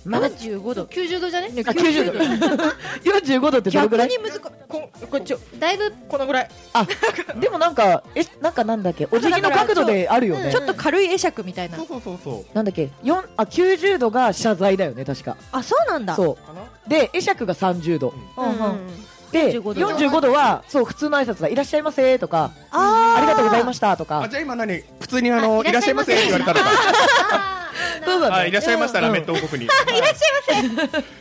[0.05, 0.83] ママッチ45度。
[0.85, 1.47] 90度じゃね？
[1.47, 2.19] あ90度。
[3.11, 4.09] 45度ってどれぐらい？
[4.09, 4.39] 逆に難。
[4.67, 5.91] こ、こっち、だいぶ？
[6.07, 6.49] このぐらい。
[6.73, 6.85] あ
[7.39, 9.07] でもなんかえなんかなんだっけ？
[9.11, 10.51] お辞儀の角度であるよね。
[10.51, 11.77] ちょっと軽い会釈みたいな。
[11.77, 11.87] そう。
[11.87, 12.55] そうそうそう。
[12.55, 15.37] なんだっけ？4あ90度が謝罪だよね確か。
[15.51, 16.15] あ、そうなんだ。
[16.15, 16.37] そ
[16.87, 16.89] う。
[16.89, 18.13] で会釈が30度。
[18.37, 18.45] うん。
[18.45, 18.57] うん。
[18.57, 19.71] で45度。
[19.87, 24.21] 45度はそう普通の挨拶だいらっしゃいませとかあありがとうございまましたとか。
[24.21, 24.83] あじゃあ今何？
[24.99, 26.65] 普通にあのあいらっしゃいませって言われたのか
[28.05, 29.13] そうだねあいらっしゃいましたラうん。
[29.13, 29.75] メット王国にす。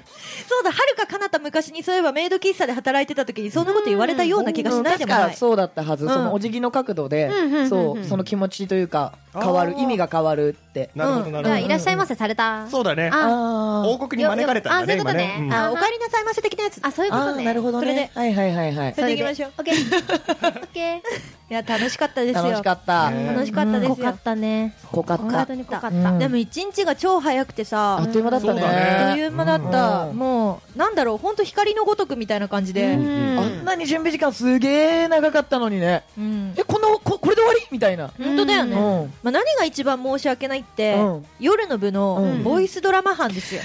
[0.49, 5.21] そうだ、はるか彼方昔にそういえばメイド喫茶で働いてた時にそんなこと言われたような気がしないでもない。
[5.21, 6.11] 確かそうだったはず、うん。
[6.11, 7.31] そのお辞儀の角度で、
[7.69, 10.91] そうその気持ちというか変わるあー意味が変わるって。
[10.95, 12.65] なるほどなるほいらっしゃいませされた。
[12.65, 13.11] どそうだね。
[13.13, 15.37] ああ王国に招かれたんだねよよ今ね。
[15.41, 15.53] うん。
[15.53, 16.81] ああ、お帰りなさいませ的なやつ。
[16.83, 17.39] あそういうことね。
[17.39, 18.11] あーなるほどそれでね。
[18.15, 18.95] はいはいはいはい。
[18.95, 19.53] それで行きましょう。
[19.59, 19.77] オッケー。
[20.49, 21.03] オッケ
[21.51, 22.43] いや、楽しかったですよ。
[22.45, 23.95] 楽しかった、ね楽しかったですよ。
[23.95, 24.23] ー濃かっ。
[24.23, 24.75] たね。
[24.93, 25.23] 濃かった。
[25.25, 25.89] 本当に濃かった。
[25.89, 26.19] うん。
[26.19, 28.63] でも一日が超早くてさ、あっという間だったね。
[28.63, 30.03] あっという間だった。
[30.03, 32.95] うんもう、なんだろう、本当光のごとくみたいな感じで。
[32.95, 33.35] ううん。
[33.37, 36.05] んあんなに準備時間すげー長かったのにね。
[36.19, 36.55] ん。
[36.57, 37.61] えこのここれで終わり？
[37.71, 38.77] みたいな、本当だよね。
[38.77, 39.15] うん。
[39.23, 41.27] まあ、何が一番申し訳ないって、うん。
[41.41, 42.43] 夜の部のうん。
[42.43, 43.61] ボイスドラマ班ですよ。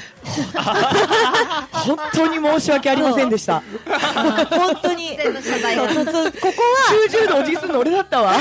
[1.71, 3.61] 本当に申し訳ありませんでした。
[4.49, 5.17] 本当に。
[5.17, 8.33] ここは、 90度お辞儀するの俺だったわ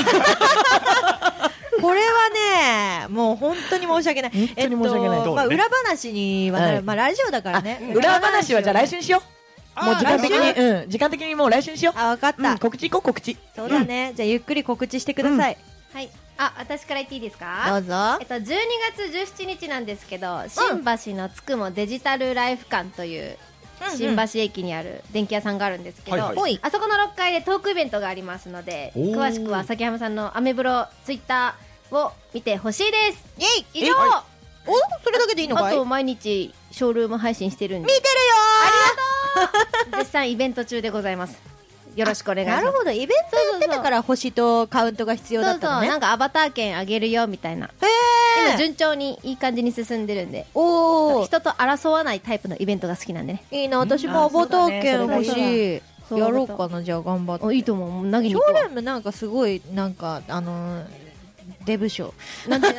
[1.83, 4.31] これはね、もう本当に申し訳ない。
[4.31, 5.17] 本当に申し訳ない。
[5.19, 6.83] えっとまあ、裏話にはなる、はい。
[6.83, 7.91] まあ、ラジオだからね。
[7.93, 9.21] 裏話はじゃあ来週にしよ
[9.79, 9.85] う。
[9.85, 10.89] もう時間的来にうん。
[10.89, 11.99] 時間的にもう来週にしよう。
[11.99, 12.51] あ、わかった。
[12.51, 13.37] うん、告知行こう告知。
[13.55, 14.13] そうだね。
[14.15, 15.57] じゃあ、ゆっくり告知してください。
[15.93, 16.09] はい。
[16.35, 17.93] あ私から言っていいですどかうぞ。
[18.19, 18.27] えっ。
[18.27, 23.37] と、12月17日なんですけど、新橋のつくもデジタルライフ館という
[23.95, 26.35] 新橋駅にある電気屋さんがあるんですけど、はいはい。
[26.35, 26.59] ほい。
[26.61, 33.23] あそこの6階でトークイベントがありますので詳しくは崎浜さんのアメブロツイッターを見てほしいです。
[33.37, 33.85] イェイ！
[33.85, 33.93] 以上、
[34.67, 34.75] お？
[35.03, 35.75] それだけでいいのかい？
[35.75, 37.87] あと毎日ショールーム配信してるんで。
[37.87, 38.05] 見てる
[39.95, 41.53] よ絶賛 イベント中でございます。
[41.95, 42.65] よろしくお願いします。
[42.65, 42.91] なるほど。
[42.91, 45.87] イベントやってたから星とカウントが必要だったのね。
[45.87, 47.67] なんかアバター券あげるよみたいな。
[47.67, 47.69] へ
[48.45, 50.47] 今ー順調にいい感じに進んでるんで。
[50.55, 51.25] おー。
[51.25, 53.43] 人と争わないタイプのイベントが好きなんでね。
[53.51, 55.81] いいな、私もアバター券欲しい。
[56.17, 57.45] やろうかな、じゃあ頑張って。
[57.45, 58.11] おいいと思う。
[58.11, 60.85] 投げシに行くわョールームなんかすごい、なんか、あのー、
[61.65, 62.13] デブ賞。
[62.47, 62.67] なんで？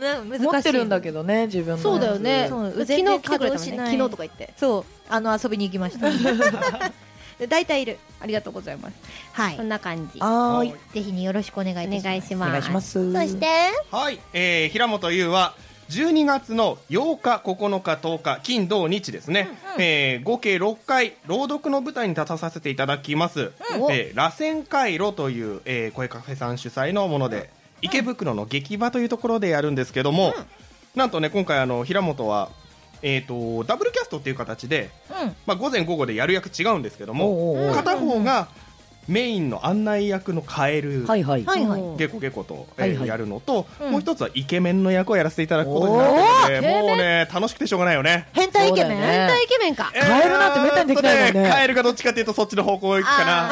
[0.00, 0.44] な難しい。
[0.46, 2.46] 持ってるんだけどね自分のそうだよね。
[2.48, 2.70] そう。
[2.70, 3.76] 昨日全然来てくれたもんね。
[3.76, 4.54] 昨日とか言って。
[4.56, 6.08] そう、あの、遊びに行きました。
[7.38, 7.98] で大体いる。
[8.20, 8.94] ありがとうございます。
[9.32, 9.56] はい。
[9.56, 10.20] こんな感じ。
[10.20, 10.74] はーい。
[10.94, 12.48] ぜひによろしくお願いいたします。
[12.48, 13.12] お願いします。
[13.12, 13.46] そして？
[13.90, 15.54] はい、えー、平本優は
[15.88, 23.50] 12月の8日、9日、10日、金、土、日ですね、えー合計6回、朗読の舞台に立たさせていただきます、
[23.90, 27.50] えー螺旋回路という、えー声カフェさん主催のもので、
[27.82, 30.34] 池袋の劇場というところでやるんですけども、
[30.94, 32.50] なんとね、今回、あの平本は、
[33.02, 35.36] えー、とダブルキャストっていう形で、うん。
[35.46, 38.48] まあ、午前午後でやる役違うんですけども、片方が
[39.08, 41.44] メインの案内役のカエル、はいはい。
[41.44, 41.82] はいはい。
[41.96, 43.08] ゲコゲコと、えーはいはい。
[43.08, 43.92] やるのと、うん。
[43.92, 48.28] もう一つはイケメンの役をやらせていただくことになってるので、もうね、楽しくてしょうがないよね。
[48.32, 49.06] 変態イケメン、ね。
[49.06, 49.92] 変態イケメンか。
[49.92, 51.40] カエルなんてめったにできないもんね。
[51.40, 53.50] えーっとカエルがどっちかっていうとそっちの方向行くかな。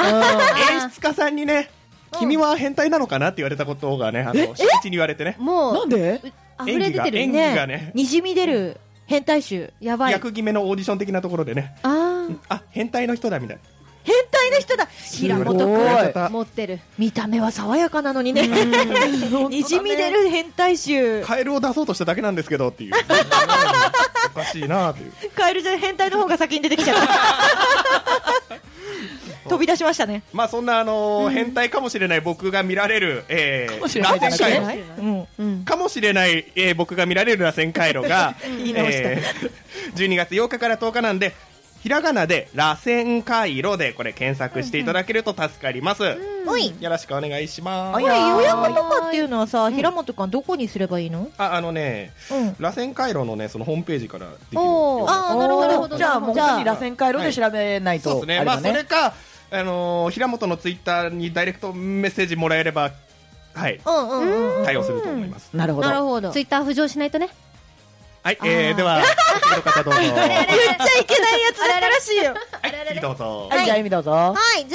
[0.73, 1.71] 演出家さんにね、
[2.19, 5.37] 君は変態なのかなって言われたことがね、あの、初日に言われてね。
[5.39, 6.21] もうなんで？
[6.67, 9.73] 溢れ出てる演技がね、にじみ出る変態集。
[9.81, 10.13] やばい。
[10.13, 13.63] 役決めのオーディション的なところでね、ああ、変態の人だみたいな。
[14.03, 14.87] 変態の人だ。
[14.87, 16.81] 平本君持ってる。
[16.99, 18.49] 見た目は爽やかなのにね。
[19.51, 21.23] にじみ出る変態集。
[21.23, 22.95] カエルを出そうとしただけなんですけどっていう。
[24.35, 25.13] おかしいなっていう。
[25.35, 27.09] カエルじゃ変態の方が先に出てきちゃった
[29.49, 30.23] 飛び出しましたね。
[30.33, 34.79] まあそんなあのー変態かもしれない僕が見られる、えー、螺旋回路ない。
[34.99, 35.27] うん。
[35.39, 35.65] うん。
[35.65, 39.11] かもしれない、えー僕が見られる螺旋回路が、 言い直した。
[39.11, 41.35] えー12月8日から10日なんで、
[41.83, 46.03] ひらがなで螺旋回路でこれ検索していただけると助かります。
[46.47, 46.75] おい。
[46.81, 48.01] よろしくお願いします。
[48.03, 48.21] これあい。
[48.21, 51.29] や予約とかっていうのはさ平本君どこにすればいいの？
[51.39, 52.57] あ、あのね、うん。
[52.59, 55.97] 螺旋回路のね、そのホームページからできるあーなるほどなるほど。
[55.97, 58.11] じゃあもうじゃあ本当に螺旋回路で調べないと。
[58.11, 58.45] そうですね。
[58.45, 59.15] まあそれか、
[59.51, 62.93] あのー平本のツイッターにダイレクトメッセージもらえれば、
[63.55, 65.51] はい、うんうんうんうん対応すると思います。
[65.55, 65.89] なるほど。
[65.89, 67.29] なるほどツイッター浮上しないとね
[68.23, 69.03] はい、えー、では、
[69.43, 70.01] 次の方どうぞ。
[70.01, 73.49] 言っちゃいけないやつだったらしいよはい、次どうぞ。
[73.51, 74.11] はい、じゃあ、エミどうぞ。
[74.11, 74.69] はい、12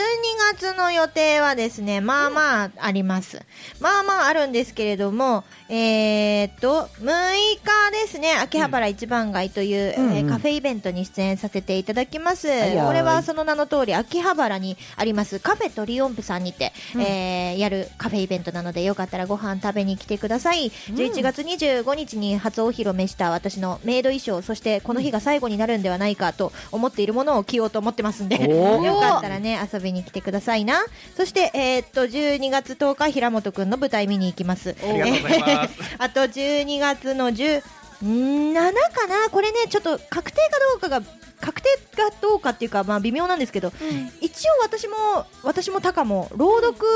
[0.53, 3.41] 月の予定はですね、まあまああります。
[3.79, 12.47] まあまああるんですけれども、えー、っと、6日ですね、秋葉原一番街という、うえーカフェイベントに出演させていただきます。
[12.47, 20.71] これはその名の通り、秋葉原にありますカフェトリオンプさんにて、えーやるカフェイベントなので、よかったらご飯食べに来てください。
[20.89, 30.86] 11月25日に初お披露目した私のメイド衣装、そしてこの日が最後になるんではないかと思っているものを着ようと思ってますんで、よかったらね、遊びに来てくださいな。
[31.15, 34.76] そして、えーっと、12月10日、平本くんの舞台見に行きます。
[34.82, 35.74] ありがとうございます。
[36.00, 37.62] あと、12月の10、
[38.02, 38.54] 7
[38.93, 39.30] かな？
[39.32, 41.02] これね、ちょっと確定かどうかが、
[41.43, 43.73] 確定かどうかっていうか、まあ微妙なんですけど、
[44.21, 46.88] 一応私も、私もタカも、朗読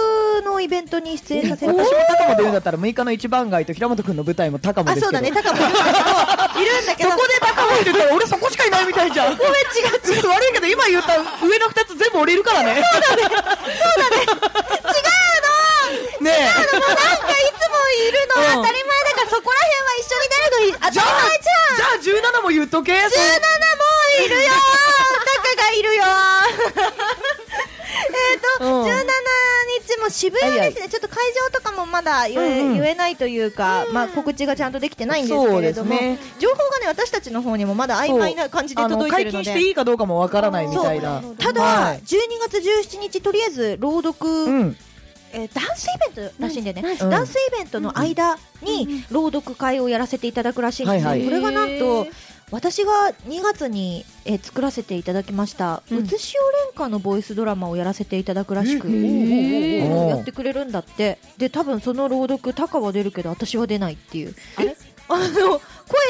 [0.46, 5.20] のイベントに出演させて私も高も出るんだったら6日の一番街と平本君の舞台も高もあ、ですけど。
[5.20, 9.36] そうだね、タカもいるんだけど、いるんだけど、そこで高もって言ったら俺そこしかいないみたいじゃん。
[9.36, 10.30] ごめん違う違う。
[10.30, 12.82] 悪いけど今言った上の2つ全部降りるからね。
[12.82, 14.24] そうだねそうだね。
[14.24, 14.32] 違う
[16.24, 22.02] のねえなんかいつもいるのうん当たり前だから、そこら辺は一緒に出るのに当たり前じゃん。
[22.02, 22.94] じゃあ17も言っとけ。
[22.94, 23.12] 17も
[24.26, 24.50] いるよ
[25.26, 26.04] タカがいるよ
[28.34, 28.90] えっと、うん17
[29.86, 31.18] 日も渋谷ですね、ちょっと会
[31.52, 32.74] 場とかもまだ言え,、うんうん。
[32.82, 36.18] 言えないというか、まあ、告知がちゃんとできてないんですけれども、ね。
[36.40, 39.46] 情報がね、私たちの方にもまだ曖昧な感じで届いてるので。
[39.46, 41.22] 禁していいかどうかもわからないみたいな。
[41.38, 42.02] ただ、はい。
[42.06, 42.18] 12
[42.50, 44.78] 月17日、とりあえず朗読、うん。
[45.34, 47.10] えーダンスイベントらしいんだよね、うん。
[47.10, 51.28] ダンスイベントの間に朗読会をやらせていただくらしいんですよ、はいはい。
[51.28, 52.08] これがなんと
[52.50, 52.92] 私が
[53.28, 55.98] 2月に、えー作らせていただきました「うん。
[56.00, 61.18] うつしお連歌」のボイスドラマをやらせていただくらしく、やってくれるんだって。
[61.38, 64.36] で多分その朗読タカは出るけど私は出ないっていう。
[64.56, 64.78] あれ？
[65.10, 65.62] あの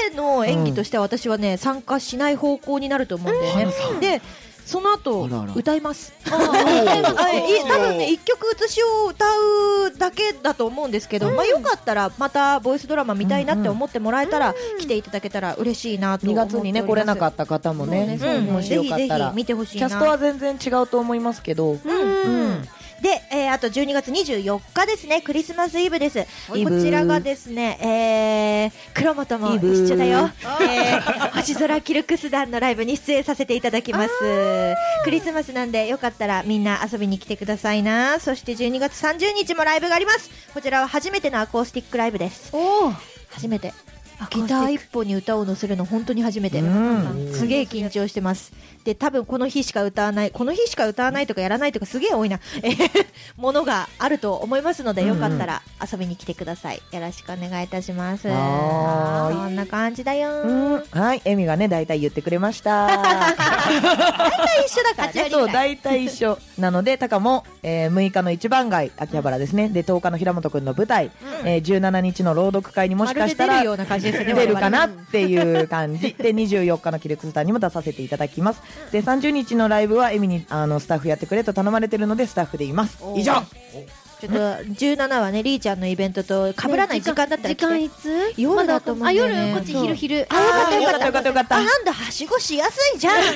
[0.10, 4.22] 声の演技としては私はね、参加しない方向になると思うんだよね、で
[4.68, 5.54] その後あらあら。
[5.56, 6.12] 歌います。
[6.30, 16.74] あはい、い多分ね一曲写しを歌うだけだと思うんですけど、まあよかったらまたボイスドラマ見たいなって思ってもらえたら、来ていただけたら嬉しいなと2思っております。
[16.74, 18.20] 月にね来れなかった方もね。
[18.52, 18.98] もしよかったら。
[18.98, 19.88] ぜひぜひ見てほしいな。
[19.88, 21.72] キャストは全然違うと思いますけど。
[21.72, 21.80] うん。
[21.80, 22.68] うん
[23.02, 26.26] で、えーあと12月24日ですね、クリスマスイブです。
[26.48, 30.30] こちらがですね、えー、黒本も一緒だよ。
[30.62, 34.10] えー、星空キルクス団のライブに出演させていただきます。
[35.04, 38.20] クリスマスなんで、よかったらみんな遊びに来てくださいな。
[38.20, 40.30] そして12月30日もライブがあります。
[40.54, 42.52] こちらは初めてのアコースティックライブです。
[43.30, 43.74] 初めて。
[44.32, 47.32] ギター一本に歌を乗せるの本当に初めて、うん。
[47.34, 48.52] すげえ緊張してます。
[48.84, 50.32] で多分この日しか歌わない。
[50.32, 52.40] この日しか歌わないとかやらないとかすげえ多いな。
[52.64, 53.06] えー
[53.38, 56.82] ものがあると思いますのでよかったら遊びに来てください。
[56.92, 58.28] よろしくお願いいたします。
[58.28, 59.36] はーい。
[59.36, 60.42] そんな感じだよ。
[60.42, 60.84] うん。
[60.92, 62.88] はい、エミがね、大体言ってくれました。
[64.66, 65.30] 一緒だからね。
[65.32, 66.38] そう、大体一緒。
[66.58, 69.70] なので、タカも、えー6日の一番街、秋葉原ですね。
[69.70, 71.12] で、10日の平本くんの舞台、
[71.44, 76.14] えー17日の朗読会にもしかしたらまるで出るような感じですね出るかなっていう感じ。
[76.20, 78.62] で、24日のキルクスターにも出させていただきます。
[78.92, 82.98] で、30日のライブはエミに、あの、スタッフやってくれと頼まれてるので、スタッフでいます。
[83.16, 83.44] 以上。
[84.20, 88.34] ちょっと17はねリーちゃんのイベントと被らない時間だったら来て時間いつ？
[88.36, 89.36] 夜だと思うんだよね。
[89.36, 90.28] あ夜こっち昼昼。
[90.30, 91.56] あよかったよかったよかったよかった。
[91.58, 93.22] あなんだはしごしやすいじゃん。
[93.22, 93.32] いけ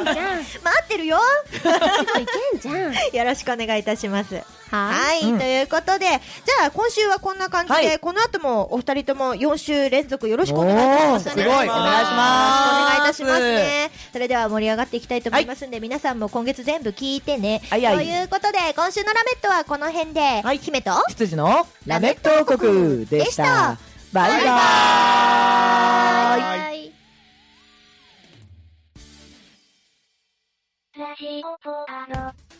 [0.00, 0.16] んじゃん。
[0.38, 0.48] 待
[0.84, 1.18] ってるよ
[1.52, 2.94] いけんじゃん。
[3.14, 4.42] よろしくお願いいたします
[4.76, 5.38] ははい、うん。
[5.38, 7.98] ということでじゃあ今週はこんな感じで、はい。
[7.98, 11.46] この後もお二人とも4週連続よろしくお願いいたしますすごい。
[11.46, 11.72] お願いします。
[11.72, 11.74] お
[12.88, 13.40] 願いいたします。
[13.40, 17.96] ねそれでは盛り上がっていきたいと思いますんで、皆さんも今月全部聞いてね、はいはい。
[17.96, 20.58] ということで今週のラメットはこの辺で、はい。
[20.58, 23.76] 姫と羊のラメット王国でした。
[24.12, 24.48] バイバーイ。
[26.40, 26.92] はい
[30.94, 32.51] ラジオポアロ。